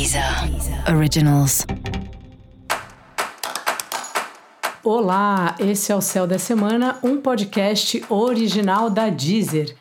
Deezer 0.00 0.24
Originals. 0.96 1.66
Olá, 4.82 5.54
esse 5.58 5.92
é 5.92 5.94
o 5.94 6.00
Céu 6.00 6.26
da 6.26 6.38
Semana, 6.38 6.98
um 7.02 7.18
podcast 7.18 8.02
original 8.08 8.88
da 8.88 9.10
Deezer. 9.10 9.76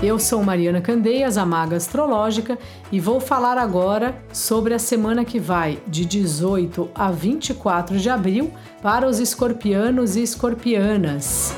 Eu 0.00 0.20
sou 0.20 0.40
Mariana 0.44 0.80
Candeias, 0.80 1.36
a 1.36 1.44
Maga 1.44 1.74
Astrológica, 1.74 2.56
e 2.92 3.00
vou 3.00 3.18
falar 3.18 3.58
agora 3.58 4.22
sobre 4.32 4.74
a 4.74 4.78
semana 4.78 5.24
que 5.24 5.40
vai 5.40 5.82
de 5.88 6.04
18 6.04 6.88
a 6.94 7.10
24 7.10 7.98
de 7.98 8.08
abril 8.08 8.52
para 8.80 9.08
os 9.08 9.18
escorpianos 9.18 10.14
e 10.14 10.22
escorpianas. 10.22 11.52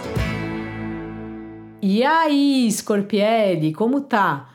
E 1.82 2.02
aí, 2.02 2.70
Scorpielli, 2.72 3.74
como 3.74 4.00
tá? 4.00 4.49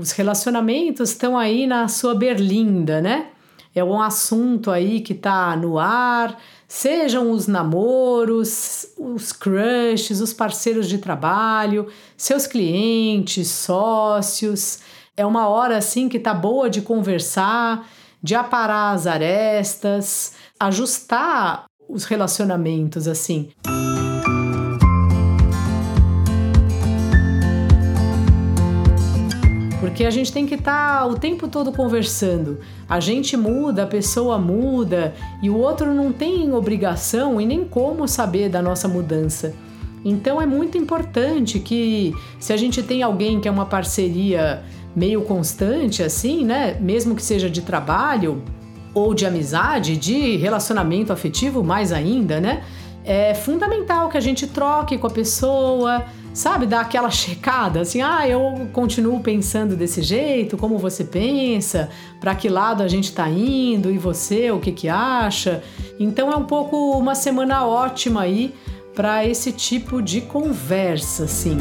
Os 0.00 0.12
relacionamentos 0.12 1.10
estão 1.10 1.36
aí 1.36 1.66
na 1.66 1.86
sua 1.86 2.14
berlinda, 2.14 3.02
né? 3.02 3.26
É 3.74 3.84
um 3.84 4.00
assunto 4.00 4.70
aí 4.70 5.02
que 5.02 5.12
tá 5.12 5.54
no 5.54 5.78
ar, 5.78 6.40
sejam 6.66 7.30
os 7.30 7.46
namoros, 7.46 8.86
os 8.96 9.30
crushes, 9.30 10.22
os 10.22 10.32
parceiros 10.32 10.88
de 10.88 10.96
trabalho, 10.96 11.86
seus 12.16 12.46
clientes, 12.46 13.48
sócios. 13.48 14.78
É 15.14 15.26
uma 15.26 15.48
hora 15.48 15.76
assim 15.76 16.08
que 16.08 16.18
tá 16.18 16.32
boa 16.32 16.70
de 16.70 16.80
conversar, 16.80 17.86
de 18.22 18.34
aparar 18.34 18.94
as 18.94 19.06
arestas, 19.06 20.32
ajustar 20.58 21.66
os 21.86 22.06
relacionamentos 22.06 23.06
assim. 23.06 23.50
Porque 29.90 30.04
a 30.04 30.10
gente 30.10 30.32
tem 30.32 30.46
que 30.46 30.54
estar 30.54 31.00
tá 31.00 31.06
o 31.06 31.18
tempo 31.18 31.48
todo 31.48 31.72
conversando. 31.72 32.60
A 32.88 33.00
gente 33.00 33.36
muda, 33.36 33.82
a 33.82 33.86
pessoa 33.86 34.38
muda 34.38 35.12
e 35.42 35.50
o 35.50 35.56
outro 35.56 35.92
não 35.92 36.12
tem 36.12 36.52
obrigação 36.54 37.40
e 37.40 37.44
nem 37.44 37.64
como 37.64 38.06
saber 38.06 38.48
da 38.48 38.62
nossa 38.62 38.86
mudança. 38.86 39.52
Então 40.04 40.40
é 40.40 40.46
muito 40.46 40.78
importante 40.78 41.58
que 41.58 42.14
se 42.38 42.52
a 42.52 42.56
gente 42.56 42.84
tem 42.84 43.02
alguém 43.02 43.40
que 43.40 43.48
é 43.48 43.50
uma 43.50 43.66
parceria 43.66 44.62
meio 44.94 45.22
constante 45.22 46.04
assim, 46.04 46.44
né, 46.44 46.78
mesmo 46.80 47.16
que 47.16 47.22
seja 47.22 47.50
de 47.50 47.60
trabalho 47.60 48.42
ou 48.94 49.12
de 49.12 49.26
amizade, 49.26 49.96
de 49.96 50.36
relacionamento 50.36 51.12
afetivo 51.12 51.64
mais 51.64 51.92
ainda, 51.92 52.40
né? 52.40 52.62
É 53.04 53.34
fundamental 53.34 54.08
que 54.08 54.16
a 54.16 54.20
gente 54.20 54.46
troque 54.46 54.98
com 54.98 55.06
a 55.06 55.10
pessoa, 55.10 56.04
sabe, 56.34 56.66
dar 56.66 56.80
aquela 56.80 57.08
checada, 57.10 57.80
assim, 57.80 58.02
ah, 58.02 58.28
eu 58.28 58.68
continuo 58.72 59.20
pensando 59.20 59.76
desse 59.76 60.02
jeito, 60.02 60.56
como 60.56 60.78
você 60.78 61.04
pensa, 61.04 61.88
para 62.20 62.34
que 62.34 62.48
lado 62.48 62.82
a 62.82 62.88
gente 62.88 63.04
está 63.04 63.28
indo 63.28 63.90
e 63.90 63.98
você, 63.98 64.50
o 64.50 64.60
que 64.60 64.72
que 64.72 64.88
acha. 64.88 65.62
Então 65.98 66.30
é 66.30 66.36
um 66.36 66.44
pouco 66.44 66.98
uma 66.98 67.14
semana 67.14 67.66
ótima 67.66 68.22
aí 68.22 68.54
para 68.94 69.24
esse 69.24 69.52
tipo 69.52 70.02
de 70.02 70.20
conversa, 70.20 71.24
assim. 71.24 71.56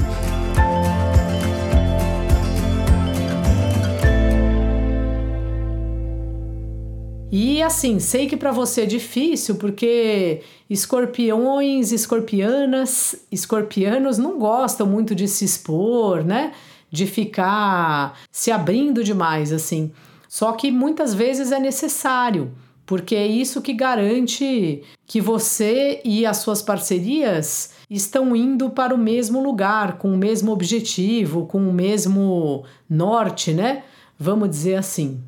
E 7.31 7.61
assim, 7.61 7.99
sei 7.99 8.27
que 8.27 8.35
para 8.35 8.52
você 8.52 8.81
é 8.81 8.85
difícil 8.85 9.55
porque 9.55 10.41
escorpiões, 10.67 11.91
escorpianas, 11.91 13.16
escorpianos 13.31 14.17
não 14.17 14.39
gostam 14.39 14.88
muito 14.88 15.13
de 15.13 15.27
se 15.27 15.45
expor, 15.45 16.23
né? 16.23 16.53
De 16.89 17.05
ficar 17.05 18.19
se 18.31 18.49
abrindo 18.52 19.03
demais 19.03 19.53
assim. 19.53 19.91
Só 20.27 20.53
que 20.53 20.71
muitas 20.71 21.13
vezes 21.13 21.52
é 21.52 21.59
necessário, 21.59 22.52
porque 22.83 23.16
é 23.16 23.27
isso 23.27 23.61
que 23.61 23.73
garante 23.73 24.81
que 25.05 25.21
você 25.21 26.02
e 26.03 26.26
as 26.26 26.37
suas 26.37 26.64
parcerias 26.64 27.71
estão 27.87 28.36
indo 28.36 28.71
para 28.71 28.93
o 28.93 28.98
mesmo 28.98 29.42
lugar, 29.42 29.99
com 29.99 30.11
o 30.11 30.17
mesmo 30.17 30.52
objetivo, 30.52 31.45
com 31.45 31.70
o 31.70 31.73
mesmo 31.73 32.64
norte, 32.89 33.53
né? 33.53 33.83
Vamos 34.17 34.49
dizer 34.49 34.76
assim. 34.76 35.21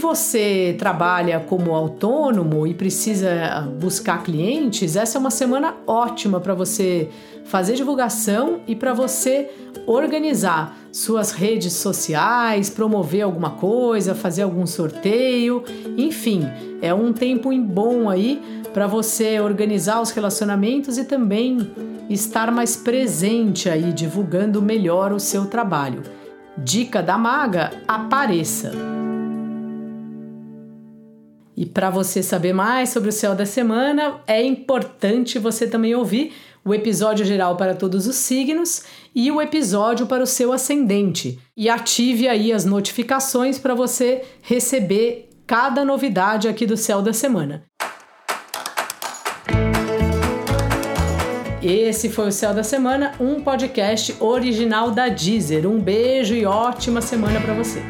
Você 0.00 0.74
trabalha 0.78 1.38
como 1.38 1.74
autônomo 1.74 2.66
e 2.66 2.74
precisa 2.74 3.68
buscar 3.78 4.22
clientes, 4.24 4.96
essa 4.96 5.18
é 5.18 5.20
uma 5.20 5.30
semana 5.30 5.76
ótima 5.86 6.40
para 6.40 6.54
você 6.54 7.08
fazer 7.44 7.74
divulgação 7.74 8.60
e 8.66 8.74
para 8.74 8.92
você 8.92 9.50
organizar 9.86 10.76
suas 10.90 11.30
redes 11.30 11.74
sociais, 11.74 12.70
promover 12.70 13.22
alguma 13.22 13.50
coisa, 13.50 14.14
fazer 14.14 14.42
algum 14.42 14.66
sorteio, 14.66 15.62
enfim, 15.96 16.48
é 16.82 16.92
um 16.92 17.12
tempo 17.12 17.56
bom 17.60 18.08
aí 18.08 18.42
para 18.72 18.86
você 18.86 19.40
organizar 19.40 20.00
os 20.00 20.10
relacionamentos 20.10 20.98
e 20.98 21.04
também 21.04 21.70
estar 22.08 22.50
mais 22.50 22.76
presente 22.76 23.68
aí 23.68 23.92
divulgando 23.92 24.62
melhor 24.62 25.12
o 25.12 25.20
seu 25.20 25.46
trabalho. 25.46 26.02
Dica 26.56 27.02
da 27.02 27.16
maga: 27.16 27.70
apareça. 27.86 28.99
E 31.60 31.66
para 31.66 31.90
você 31.90 32.22
saber 32.22 32.54
mais 32.54 32.88
sobre 32.88 33.10
o 33.10 33.12
céu 33.12 33.34
da 33.34 33.44
semana, 33.44 34.22
é 34.26 34.42
importante 34.42 35.38
você 35.38 35.66
também 35.66 35.94
ouvir 35.94 36.32
o 36.64 36.72
episódio 36.72 37.22
geral 37.22 37.54
para 37.54 37.74
todos 37.74 38.06
os 38.06 38.16
signos 38.16 38.84
e 39.14 39.30
o 39.30 39.42
episódio 39.42 40.06
para 40.06 40.22
o 40.22 40.26
seu 40.26 40.54
ascendente. 40.54 41.38
E 41.54 41.68
ative 41.68 42.28
aí 42.28 42.50
as 42.50 42.64
notificações 42.64 43.58
para 43.58 43.74
você 43.74 44.22
receber 44.40 45.28
cada 45.46 45.84
novidade 45.84 46.48
aqui 46.48 46.64
do 46.64 46.78
céu 46.78 47.02
da 47.02 47.12
semana. 47.12 47.62
Esse 51.62 52.08
foi 52.08 52.28
o 52.28 52.32
Céu 52.32 52.54
da 52.54 52.62
Semana, 52.62 53.12
um 53.20 53.42
podcast 53.42 54.16
original 54.18 54.92
da 54.92 55.10
Deezer. 55.10 55.66
Um 55.66 55.78
beijo 55.78 56.34
e 56.34 56.46
ótima 56.46 57.02
semana 57.02 57.38
para 57.38 57.52
você. 57.52 57.82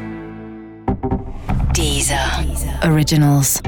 Deezer. 1.80 2.44
Originals. 2.82 3.62